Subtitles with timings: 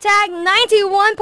[0.00, 1.20] Tag 91.1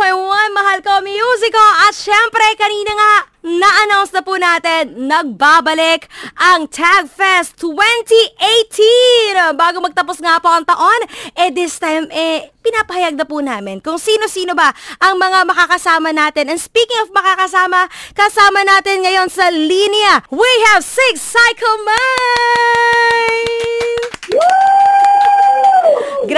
[0.54, 6.06] Mahal Ko Musico at syempre kanina nga na-announce na po natin nagbabalik
[6.38, 13.18] ang Tag Fest 2018 bago magtapos nga po ang taon eh this time eh pinapahayag
[13.18, 14.70] na po namin kung sino-sino ba
[15.02, 16.46] ang mga makakasama natin.
[16.46, 22.37] And speaking of makakasama kasama natin ngayon sa linya we have Six Cycle Minds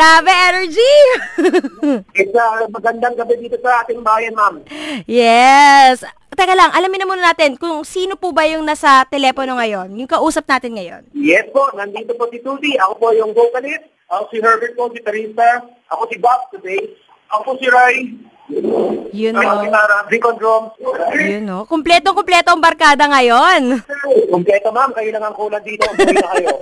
[0.01, 0.95] Grabe energy!
[2.16, 4.65] It's a magandang gabi dito sa ating bayan, ma'am.
[5.05, 6.01] yes!
[6.33, 10.09] Teka lang, alamin na muna natin kung sino po ba yung nasa telepono ngayon, yung
[10.09, 11.05] kausap natin ngayon.
[11.12, 12.80] Yes po, nandito po si Tuti.
[12.80, 13.84] Ako po yung vocalist.
[14.09, 15.69] Ako si Herbert po, si Teresa.
[15.92, 16.80] Ako si Bob today.
[17.37, 17.97] Ako po si Ray.
[19.12, 19.75] Yun Ako si o.
[19.77, 19.98] Tara.
[20.09, 20.73] Recon Drums.
[21.12, 21.69] Yun o.
[21.69, 23.84] Kumpletong-kumpleto ang barkada ngayon.
[24.30, 24.91] Kumpleto, ma'am.
[24.92, 25.84] Kayo lang ang kulang dito.
[25.95, 26.52] Buhay na kayo.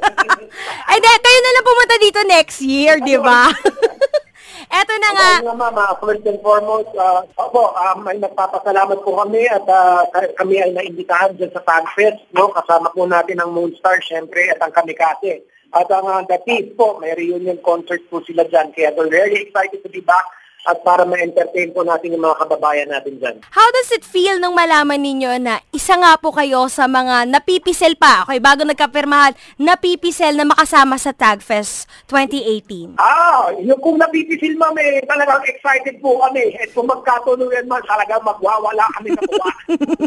[0.90, 3.48] Ay, di, kayo na lang pumunta dito next year, di ba?
[4.78, 5.30] Eto na nga.
[5.40, 5.76] Oo nga, ma'am.
[5.80, 10.60] ah, First and foremost, uh, opo, um, ay nagpapasalamat po kami at ah, ka- kami
[10.60, 12.20] ay naimbitahan dyan sa Tagfest.
[12.36, 12.52] No?
[12.52, 15.40] Kasama po natin ang Moonstar, syempre, at ang Kamikaze.
[15.72, 18.72] At ang uh, The Thief po, may reunion concert po sila dyan.
[18.76, 20.24] Kaya we're very excited to be back
[20.66, 23.36] at para ma-entertain po natin yung mga kababayan natin dyan.
[23.54, 27.94] How does it feel nung malaman ninyo na isa nga po kayo sa mga napipisel
[27.94, 32.98] pa, okay, bago nagkapirmahan, napipisel na makasama sa Tagfest 2018?
[32.98, 36.58] Ah, yung kung napipisil ma'am, eh, talagang excited po kami.
[36.58, 39.56] At kung magkatuluyan man, talagang magwawala kami sa buwan.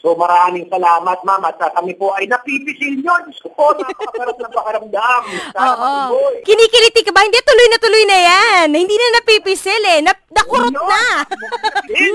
[0.00, 1.44] So maraming salamat, ma'am.
[1.44, 3.12] At uh, kami po ay napipisil nyo.
[3.28, 5.20] Diyos ko po, napakasarap ng pakaramdam.
[5.68, 6.16] Oo.
[6.48, 7.28] Kinikiliti ka ba?
[7.28, 8.72] Hindi, tuloy na tuloy na yan.
[8.72, 10.00] Hindi na napipisil eh.
[10.00, 10.80] Na, nakurot Yun.
[10.80, 11.28] na.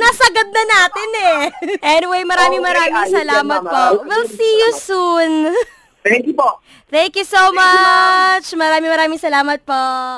[0.09, 1.53] Nasagad na natin eh.
[1.85, 4.09] Anyway, maraming Okay, maraming yan, salamat po.
[4.09, 5.53] We'll see you soon.
[6.01, 6.65] Thank you po.
[6.89, 8.49] Thank you so much.
[8.57, 9.77] Maraming maraming salamat po.